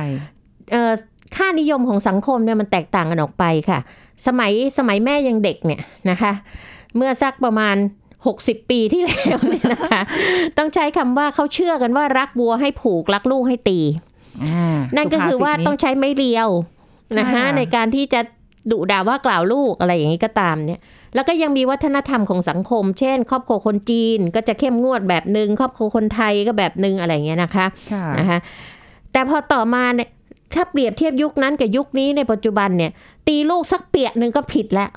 [0.73, 0.93] เอ่อ
[1.37, 3.79] ค่านิยมของสังคมเนี่ยมันแตกต่างกันออกไปค่ะ
[4.27, 5.81] สมัยสมัยแม่ยังเด็กเนี่ย
[6.11, 6.33] นะคะ
[6.97, 7.77] เมื่อสักประมาณ
[8.31, 10.03] 60 ปีที่แล้วเนี่ยนะคะ
[10.59, 13.81] ต้องใช้คำว่าเขาเชื่อกันว่ารักวัวให้ผูกรักลูกให้ตี
[14.45, 16.49] อ่านั่นก็คือว่าสุภษิตต้องใช้ไม้เรียว
[17.19, 18.21] นะใช่คะค่ะในการที่จะ
[18.71, 20.81] ดุด่าว่ากล่าวลูกอะไรอย่างนี้ก็ตามเนี่ย
[21.15, 28.39] แล้วก็ยังมีวัฒนธรรมของสังคม เช่น ครอบครัวคนจีนก็จะเข้มงวดแบบหนึ่งครอบครัวคนไทยก็แบบหนึ่งอะไรอย่างเงี้ยนะคะค่ะนะคะ
[29.13, 30.09] แต่พอต่อมาเนี่ย
[30.55, 32.91] ถ้าเปรียบเทียบยุคนั้นกับยุคนี้ในปัจจุบันเนี่ย
[33.29, 34.91] ตีลูกสักเปียกหนึ่งก็ผิดแล้ว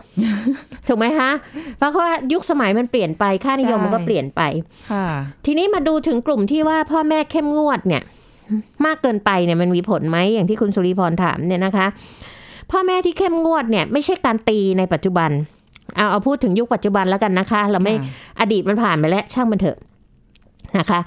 [0.87, 1.29] ถูกไหมคะ
[1.77, 4.41] เพราะว่ายุคสมัยมันเปลี่ยนไปค่านิยมมันก็เปลี่ยนไป
[4.91, 5.07] ค่ะ
[5.45, 8.03] ทีนี้มาดูถึงกลุ่มที่ว่าพ่อแม่เข้มงวดเนี่ย
[8.85, 11.87] มากเกินไปเนี่ยมันมีผลไหมอย่างที่คุณสุริพรถามเนี่ยนะคะ
[12.71, 15.29] พ่อแม่ที่เข้มงวดเนี่ยไม่ใช่การตีในปัจจุบัน
[15.95, 18.03] เอาเอาพูดถึงยุคปัจจุบันแล้วกันนะคะ เราไม่ค่ะ
[18.39, 19.77] อดีตมันผ่านไปแล้วช่างมันเถอะ
[20.77, 20.99] นะคะ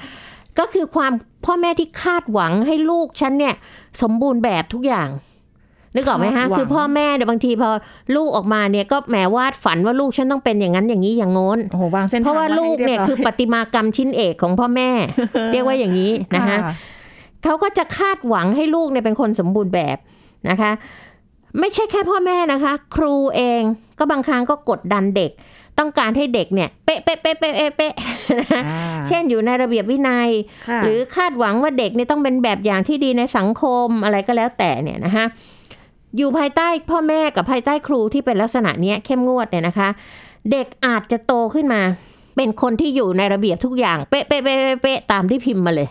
[0.59, 1.13] ก็คือความ
[1.45, 3.55] พ่อแม่ที่คาดหวังให้ลูกฉันเนี่ย
[4.03, 5.09] สมบูรณ์แบบทุกอย่าง
[5.95, 7.71] นึกออกไหมฮะคาดหวังคือพ่อแม่เนี่ยบางทีพอ
[8.17, 14.91] ลูกออกมาเนี่ยก็แหมวาดฝันว่าลูกฉันต้องเป็นอย่างนั้นอย่างนี้อย่างโน้นโอ้โหวางเส้นทงเพราะว่าลูกเนี่ยไให้คือรีบร้ปฏิมากรรมชิ้นเอกของพ่อแม่
[15.53, 16.57] เรียกว่าอย่างนี้นะคะ
[17.45, 19.99] เขาก็จะคาดหวังให้ลูกเนี่ยเป็นคนสมบูรณ์แบบ
[20.51, 20.71] นะคะ
[21.61, 23.63] ไม่ใช่แค่พ่อแม่นะคะ ครูเอง
[23.99, 25.31] ก็บางครั้งก็กดดันเด็ก
[25.79, 27.93] ต้องการให้เด็กเนี่ยเป๊ะเป๊ะเป๊ะเป๊ะเป๊ะเป๊ะ
[28.41, 30.29] นะคะอ่าเช่นอยู่ในระเบียบวินัย
[30.69, 35.27] ค่ะหรือคาดหวังว่าเด็กเนี่ยต้องเป็นแบบอย่างที่ดีในสังคมอะไรก็แล้วแต่เนี่ยนะคะ
[36.17, 39.89] อยู่ภายใต้พ่อแม่กับภายใต้ครูที่เป็นลักษณะเนี้ยเข้มงวดเนี่ยนะคะ
[40.53, 41.81] เด็กอาจจะโตขึ้นมา
[42.37, 45.89] เป็นคนที่อยู่ในระเบียบทุกอย่างเป๊ะเป๊ะเป๊ะเป๊ะเป๊ะตามที่พิมพ์มาเลย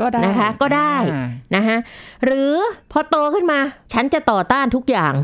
[0.00, 1.76] ก็ได้นะคะก็ได้อ่านะคะ
[2.24, 2.52] หรือ
[2.92, 3.58] พอโตขึ้นมา
[3.92, 5.14] ฉันจะต่อต้านทุกอย่าง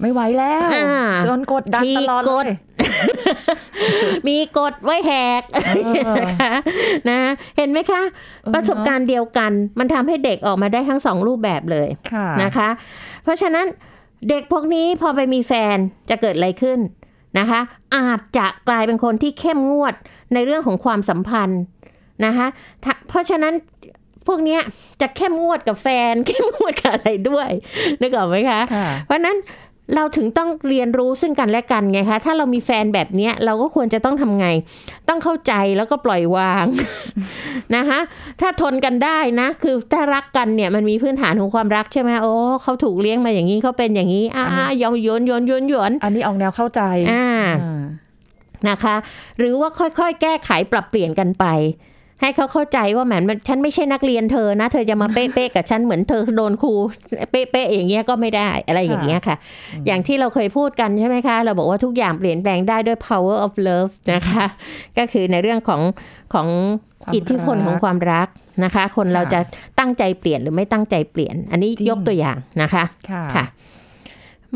[0.00, 0.88] ไม่ไหวแล้วอ่า
[1.26, 2.50] โดนกดดันฉีตกลอดกเลฎย
[4.28, 5.70] มีกฎไว้แหกเอ
[6.12, 6.52] อนะคะ
[7.08, 7.18] นะ
[7.56, 8.02] เห็นไหมคะ
[8.54, 12.68] ประสบการณ์เดียวกัน มันทำให้เด็กออกมาได้ทั้งสองรูปแบบเลยค่ะนะคะ
[13.17, 13.66] เพ ราะฉะนั้น
[14.28, 15.76] เด็กพวกนี้พอไปมีแฟน
[16.10, 16.78] จะเกิดอะไรขึ้น
[17.38, 17.60] นะคะ
[17.96, 19.94] อาจจะกลายเป็นคนที่เข้มงวด
[20.34, 21.62] ในเรื่องของความสัมพันธ์
[22.24, 22.46] นะคะ
[22.84, 23.54] ถ้าเพราะฉะนั้น
[24.26, 24.60] พวกเนี้ย
[25.00, 27.50] จะเข้มงวดกับแฟน เข้มงวดกับอะไรด้วย
[28.00, 29.36] นึกออกไหมคะค่ะเพราะฉะนั้น
[29.94, 34.46] เราถึงต้องเรียนรู้ซึ่งกันและกันไงคะ ถ้าเรามีแฟนแบบเนี้ยเราก็ควรจะต้องทำไง
[35.08, 36.66] ต้องเข้าใจแล้วก็ปล่อยวาง
[37.76, 38.00] นะคะ
[38.40, 44.44] ถ้าทนกันได้นะ คือถ้ารักกันเนี่ยมันมีพื้นฐานของความรักใช่ไหมโอ้เขาถูกเลี้ยงมาอย่างนี้เขาเป็นอย่างนี้อ่า
[44.82, 47.26] ยอมโยนโยนโยนโยนอันนี้ออกแนวเข้าใจอ่า
[47.62, 47.82] อ่า
[48.68, 48.96] นะคะ
[49.38, 51.46] หรือว่าค่อยๆ แก้ไขปรับเปลี่ยนกันไป
[52.20, 56.72] ให้เขาเข้าใจว่าแหมมันฉันไม่ใช่นักเรียนเธอนะ เธอจะมาเป๊ะๆกับฉันเหมือนเธอโดนครู
[57.30, 59.36] เป๊ะๆอย่างเงี้ยก็ไม่ได้อะไรอย่างเงี้ยค่ะ
[59.86, 64.44] อย่างที่เราเคยพูดกันใช่ไหมคะ เราบอกว่าทุกอย่างเปลี่ยนแปลงได้ด้วย power of love นะคะ
[64.98, 65.80] ก็คือในเรื่องของ
[66.34, 66.48] ของ
[67.02, 68.28] ความอิทธิพลรักของความรัก
[68.64, 69.40] นะคะ คนเราค่ะจะ
[69.78, 73.44] ตั้งใจเปลี่ยนหรือไม่ตั้งใจเปลี่ยน อันนี้จริงยกตัวอย่างนะคะค่ะค่ะ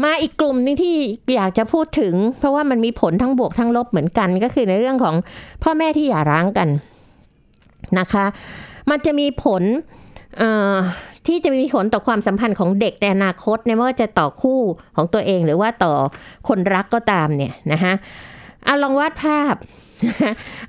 [0.02, 0.96] มาอีกกลุ่มหนึงที่
[1.36, 5.14] อยากจะพูดถึง เพราะว่ามันมีผลทั้งบวกทั้งลบเหมือนกัน ก็คือในเรื่องของ
[5.62, 6.68] พ่อแม่ที่หย่าร้างกัน
[7.98, 8.24] นะคะ
[8.90, 9.62] มันจะมีผล
[10.38, 10.76] เอ่อ
[11.26, 14.60] ที่จะมีผลต่อความสัมพันธ์ของเด็กในอนาคตเนี่ยไม่ว่าจะต่อคู่
[14.96, 15.94] ของตัวเองหรือว่าต่อ
[16.48, 17.92] คนรักก็ตามเนี่ยนะคะ
[18.64, 19.54] เอาลองวาดภาพ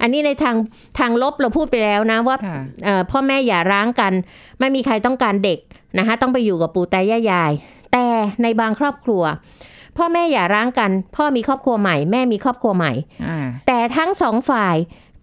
[0.01, 0.55] อันนี้ในทาง
[0.99, 4.13] ทางลบเราพูดไปแล้วนะว่าค่ะเอ่อพ่อแม่อย่าร้างกัน
[4.59, 5.59] ไม่มีใครต้องการเด็ก
[5.97, 7.51] นะคะต้องไปอยู่กับปู่ตายายาย
[7.93, 8.05] แต่
[8.43, 9.23] ในบางครอบครัว
[9.97, 12.91] พ่อแม่อย่าร้างกัน พ่อมีครอบครัวใหม่ แม่มีครอบครัวใหม่
[13.27, 14.75] อ่าแต่ทั้งสองฝ่าย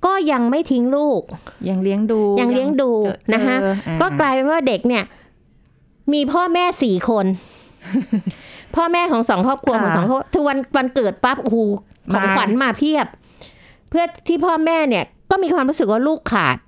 [0.05, 1.23] ก็ยังไม่ทิ้งลูก
[1.69, 5.05] ยังเลี้ยงดูยังเลี้ยงดูเจอนะคะเจออ่าก็กลายเป็นว่าเด็กเนี่ย
[6.13, 7.27] มีพ่อแม่สี่คน
[8.77, 11.59] พ่อแม่ของสองครอบครัวของสองครอบทุกวันวันเกิดปั๊บโอ้โห
[12.13, 13.07] ของขวัญมาเพียบ
[13.91, 16.59] เพื่อที่พ่อแม่เนี่ย ก็มีความรู้สึกว่าลูกขาด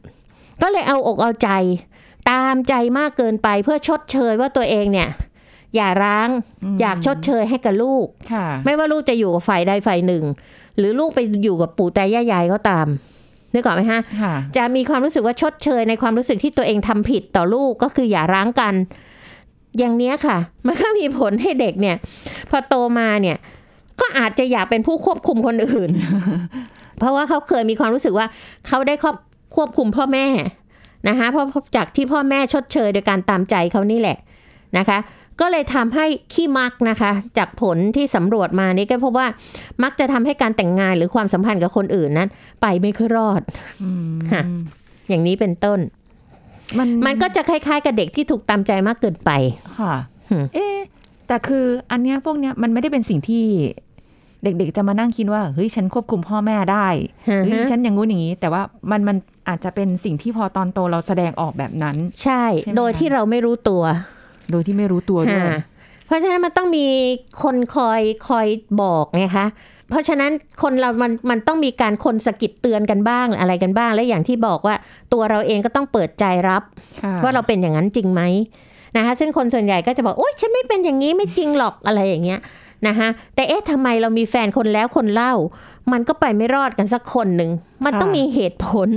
[0.63, 1.51] ก็เลยเอาอกเอาใจ
[2.31, 5.09] ตามใจมากเกินไปเพื่อชดเชยว่าตัวเองเนี่ย
[5.75, 6.29] อย่าร้าง
[6.75, 10.25] มอยากชดเชยให้กับลูกค่ะไม่ว่าลูกจะอยู่กับฝ่ายใดฝ่ายหนึ่ง
[10.79, 12.87] หรือลูกไปอยู่กับปู่ตายายายก็ตาม
[13.55, 18.75] นึกออกไหมฮะค่ะจะมีความรู้สึกว่าชดเชยในความรู้สึกที่ตัวเองทำผิดต่อลูกก็คืออย่าร้างกัน
[19.79, 20.37] อย่างเนี้ยค่ะ
[20.67, 21.97] มันก็มีผลให้เด็กเนี่ย
[22.51, 23.37] พอโตมาเนี่ย
[24.01, 25.91] ก็อาจจะอยากเป็นผู้ควบคุมคนอื่น
[26.99, 28.27] เพราะว่าเขาเคยมีความรู้สึกว่า
[28.67, 29.17] เขาได้ครอบ
[29.57, 30.27] ควบคุมพ่อแม่
[31.09, 34.19] นะคะเพราะจากที่พ่อแม่ชดเชยโดยการตามใจเขานี่แหละ
[34.79, 34.99] นะคะ
[35.41, 39.27] ก็เลยทำให้ขี้มักนะคะ จากผลที่สำรวจมานี่ก็พบว่า
[39.83, 42.29] มักจะทำให้การแต่งงานหรือความสัมพันธ์กับคนอื่นนั้น
[42.63, 43.43] ไปไม่ค่อยรอด
[43.83, 44.43] อืมค่ะ
[45.09, 45.79] อย่างนี้เป็นต้น
[46.79, 49.31] มันมันก็จะคล้ายๆ กับเด็กที่ถูกตามใจมากเกินไป
[49.79, 49.95] ค่ะ
[50.31, 50.77] หืมเอ๊ะ
[51.27, 53.45] แต่คืออันเนี้ยพวกเนี้ยมันไม่ได้เป็นสิ่งที่
[54.45, 56.89] เด็กๆ จะมานั่งคิดว่าเฮ้ยฉันควบคุมพ่อแม่ได้
[57.47, 59.17] เฮ้ยฉันอย่างงู้นอย่างนี้ แต่ว่ามันมัน
[59.49, 63.83] อาจจะเป็นสิ่งที่พอตอนโตเราแสดงออกแบบนั้น ใช่ใช่ไหมโดยที่เราไม่รู้ตัว
[64.53, 65.61] โดยที่ไม่รู้ตัวด้วยค่ะ
[66.07, 66.87] เพราะฉะนั้นมันต้องมี
[67.43, 68.47] คนคอยคอย
[68.83, 69.47] บอกไงคะ
[69.91, 70.31] เพราะฉะนั้น
[70.63, 74.75] คนเรามันมันต้องมีการคนสะกิดเตือนกันบ้างอะไรกันบ้าง และอย่างที่บอกว่า
[75.13, 76.63] ตัวเราเองก็ต้องเปิดใจรับ
[77.03, 78.23] ค่ะว่าเราเป็นอย่างนั้นจริงไหม
[78.97, 82.41] นะคะซึ่งคนส่วนใหญ่ก็จะบอกโอ๊ยฉันไม่เป็นอย่างนี้ไม่จริงหรอกอะไรอย่างเงี้ย
[82.87, 85.33] นะคะแต่เอ๊ะทำไมเรามีแฟนคนแล้วคนเล่า
[85.93, 87.51] มันก็ไปไม่รอดกันสักคนหนึ่ง
[87.85, 88.89] มันต้องมีเหตุผล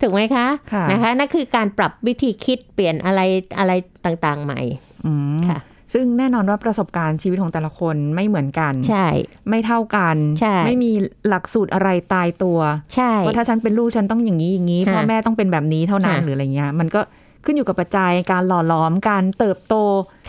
[0.00, 3.20] ถูกไหมคะค่ะนะคะนั่นคือการปรับวิธีคิดเปลี่ยนอะไร
[3.58, 3.72] อะไร
[4.04, 4.60] ต่างๆใหม่
[5.06, 5.58] อืมค่ะ
[5.94, 9.08] ซึ่งแน่นอนว่าประสบการณ์ชีวิตของแต่ละคนไม่เหมือนกัน ใช่
[9.48, 10.92] ไม่เท่ากัน ใช่ ไม่มี
[11.28, 12.58] หลักสูตรอะไรตายตัว
[12.94, 17.00] ใช่ว่าถ้าฉันเป็นลูกฉันต้องอย่างนี้อย่างนี้ค่ะพ่อแม่ต้องเป็นแบบนี้เท่านั้นค่ะหรืออะไรเงี้ย มันก็
[17.44, 19.74] ขึ้นอยู่กับปัจจัยการหล่อหลอมการเติบโต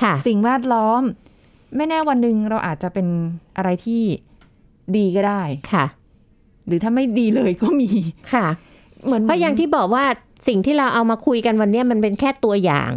[0.01, 1.01] ค่ะสิ่งแวดล้อม
[1.75, 3.07] ไม่แน่วันหนึ่งเราอาจจะเป็น
[3.57, 4.01] อะไรที่
[4.95, 5.41] ดีก็ได้
[5.73, 5.85] ค่ะ
[6.67, 7.89] หรือถ้าไม่ดีเลยก็มี
[8.33, 8.45] ค่ะ
[9.05, 10.05] เหมือนเพราะอย่างที่บอกว่า
[10.47, 12.91] สิ่งที่เราเอามาคุยกันวันนี้มันเป็นแค่ตัวอย่าง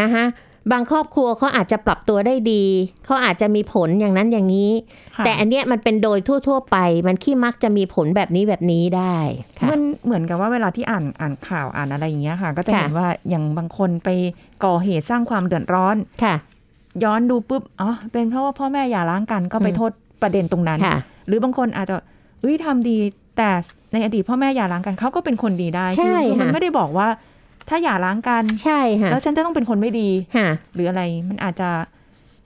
[0.00, 0.24] นะคะ
[0.72, 2.64] บางครอบครัวเขาอาจจะปรับตัวได้ดี
[3.04, 4.72] เขาอาจจะมีผลอย่างนั้นอย่างนี้
[5.16, 9.16] ค่ะแต่อันเนี้ยมันเป็นโดยทั่ว ๆ ไป มันขี้มักจะมีผลแบบนี้แบบนี้ได้
[9.58, 14.08] ค่ะมันเหมือนกับว่าเวลาที่อ่านอ่านข่าวอ่านอะไรอย่างเงี้ยค่ะ ก็จะค่ะเห็นว่าอย่างบางคนไป
[14.64, 16.34] ก่อเหตุสร้างความเดือดร้อนค่ะ
[17.04, 21.96] ย้อนดูปุ๊บอ๋อเป็นเพราะว่าพ่อแม่อย่าร้างกันก็ไปอืมโทษประเด็นตรงนั้นค่ะหรือบางคนอาจจะ
[22.40, 22.96] เอ้ยทำดี
[23.36, 23.50] แต่
[23.92, 27.08] ในอดีตพ่อแม่อย่าร้างกันเขาก็เป็นคนดีได้ใช่คือคือมันค่ะไม่ได้บอกว่า
[27.68, 31.68] ถ้าอย่าร้างกันใช่ค่ะแล้วฉันจะต้องเป็นคนไม่ดีค่ะหรืออะไรมันอาจจะ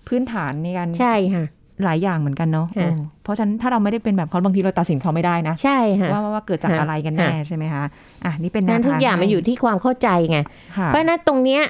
[0.08, 1.44] พื้นฐานในการใช่ค่ะ
[1.84, 7.84] หลายอย่างเหมือนกันเนาะค่ะโอ้เพราะฉะนั้นถ้าเราไม่ได้เป็นแบบเขาบางทีเราตัดสินเขาไม่ได้นะ ใช่ค่ะว่าว่าว่าเกิดจากค่ะอะไรกันแน่ค่ะใช่ไหมคะ
[8.24, 10.38] อะนี่เป็นแนวนั้นทางทุกอย่างมันอยู่ที่ความเข้าใจไง
[10.76, 11.62] ค่ะเพราะฉะนั้นตรงเนี้ย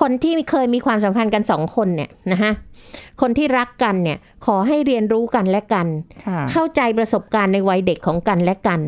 [0.00, 2.52] คนที่เคยมีความสัมพันธ์กันสองคนเนี่ยนะคะ
[3.20, 5.86] คนที่รักกันเนี่ยขอให้เรียนรู้กันและกัน
[6.26, 8.80] ค่ะเข้าใจประสบการณ์ในวัยเด็กของกันและกัน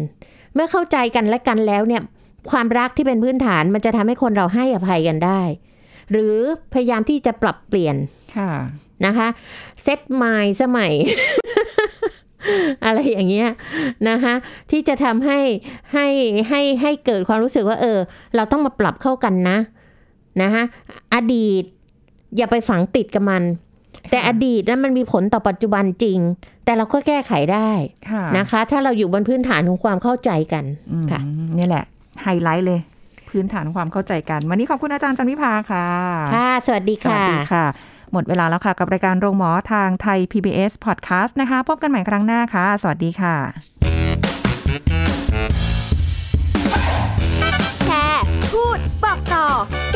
[0.55, 2.03] เมื่อเข้าใจกันและกันแล้วเนี่ย
[2.51, 5.41] ความรักที่เป็นพื้นฐานมันจะทำให้คนเราให้อภัยกันได้
[6.11, 6.37] หรือ
[6.73, 7.97] พยายามที่จะปรับเปลี่ยน
[8.37, 8.51] ค่ะ
[9.07, 9.29] นะคะ
[9.83, 10.93] เซตไมล์สมัย
[12.85, 13.49] อะไรอย่างเงี้ย
[14.09, 14.35] นะคะ
[14.71, 15.41] ที่จะทำให้
[15.95, 16.07] ให้
[16.49, 17.99] ให้ให้เกิดความรู้สึกว่า เออ
[18.37, 19.59] เราต้องมาปรับเข้ากันนะ
[20.43, 20.63] นะคะ
[21.15, 21.63] อดีต
[22.37, 23.43] อย่าไปฝังติดกับมัน
[24.11, 26.19] แต่อดีตนั้นมันมีผลต่อปัจจุบันจริง
[26.65, 27.71] แต่เราก็แก้ไขได้
[28.11, 31.21] ค่ะนะคะ ถ้าเราอยู่บนพื้นฐานของความเข้าใจกันอืมค่ะ
[31.59, 31.85] นี่แหละ
[32.23, 32.81] ไฮไลท์เลย
[33.31, 35.85] พื้นฐานความเข้าใจกัน วันนี้ขอบคุณอาจารย์จันวิภาค่ะ
[36.35, 37.67] ค่ะ สวัสดีค่ะ สวัสดีค่ะ
[38.13, 43.35] หมดเวลาแล้วค่ะ กับรายการโรงหมอทางไทย PBS Podcast นะคะ พบกันใหม่ครั้งหน้าค่ะ สวัสดีค่ะ